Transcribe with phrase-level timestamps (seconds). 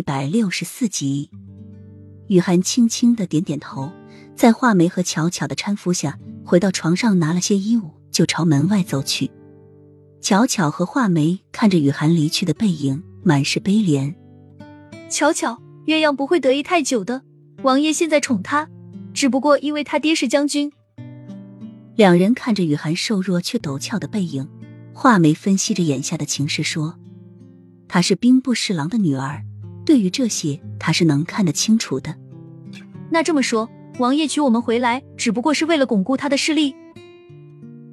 [0.00, 1.28] 一百六十四集，
[2.28, 3.92] 雨涵轻轻的点点头，
[4.34, 9.30] 在画眉和巧巧的搀扶下，回到床上拿了些衣物，就朝门外走去。
[10.22, 14.14] 巧巧和画眉看着雨涵离去的背影，满是悲怜。
[15.10, 17.20] 巧巧，鸳鸯不会得意太久的，
[17.60, 18.70] 王爷现在宠她，
[19.12, 20.72] 只不过因为他爹是将军。
[21.94, 24.48] 两人看着雨涵瘦弱却陡峭的背影，
[24.94, 26.98] 画眉分析着眼下的情势说。
[27.86, 29.44] 她是兵部侍郎的女儿，
[29.84, 32.14] 对于这些他是能看得清楚的。
[33.10, 33.68] 那这么说，
[33.98, 36.74] 王爷娶我们回来，只不过是为了巩固他的势力？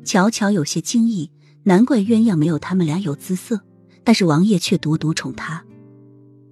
[0.03, 1.31] 巧巧有些惊异，
[1.63, 3.61] 难怪鸳鸯没有他们俩有姿色，
[4.03, 5.65] 但是王爷却独独宠她。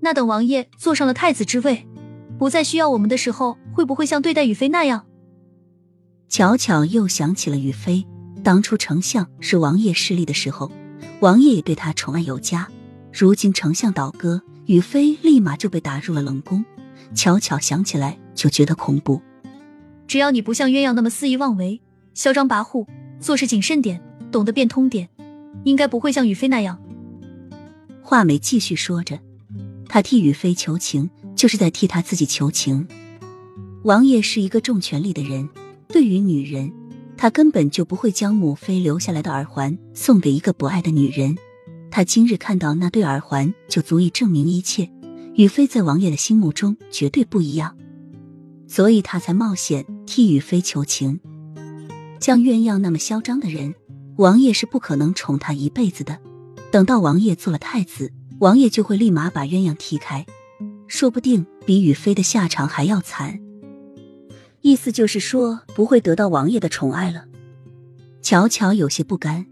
[0.02, 1.88] 那等王爷坐上了太子之位，
[2.38, 5.06] 不再需要我们的时候，会不会像对待雨飞那样？
[6.28, 8.06] 巧巧又想起了雨飞，
[8.44, 10.72] 当初丞相是王爷势力的时候，
[11.22, 12.68] 王爷也对他宠爱有加。
[13.14, 16.64] 如今丞相倒戈，雨飞立马就被打入了冷宫。
[17.14, 19.22] 巧巧想起来就觉得恐怖。
[20.08, 21.80] 只要你不像鸳鸯那么肆意妄为、
[22.14, 22.88] 嚣张跋扈，
[23.20, 25.08] 做事谨慎点，懂得变通点，
[25.64, 26.80] 应该不会像雨飞那样。
[28.02, 29.20] 画眉继续说着
[29.88, 32.88] ：“他替雨飞求情，就是在替他自己求情。
[33.84, 35.48] 王爷是一个重权力的人，
[35.88, 36.72] 对于女人，
[37.18, 41.36] 他根本就不会将母妃留下来的耳环送给一个不爱的女人。”
[41.96, 44.92] 他今日看到那对耳环，就足以证明一切。
[45.36, 47.78] 雨飞在王爷的心目中绝对不一样，
[48.68, 51.22] 所以他才冒险替雨飞求情。
[52.20, 53.74] 像鸳鸯那么嚣张的人，
[54.18, 56.20] 王爷是不可能宠他一辈子的。
[56.70, 60.26] 等到王爷做了太子，王爷就会立马把鸳鸯踢开，
[60.88, 63.40] 说不定比雨飞的下场还要惨。
[64.60, 67.24] 意思就是说，不会得到王爷的宠爱了。
[68.22, 69.46] 巧巧有些不甘。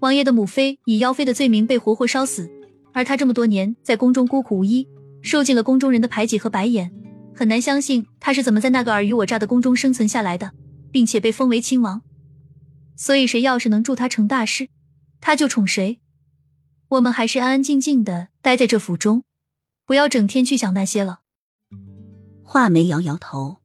[0.00, 2.50] 王爷的母妃以妖妃的罪名被活活烧死，
[2.92, 4.86] 而他这么多年在宫中孤苦无依，
[5.22, 6.92] 受尽了宫中人的排挤和白眼，
[7.34, 10.52] 很难相信他是怎么在那个尔虞我诈的宫中生存下来的，
[10.90, 12.02] 并且被封为亲王。
[12.94, 14.68] 所以谁要是能助他成大事，
[15.20, 15.98] 他就宠谁。
[16.88, 19.24] 我们还是安安静静的待在这府中，
[19.84, 21.20] 不要整天去想那些了。
[22.42, 23.56] 画眉摇摇头。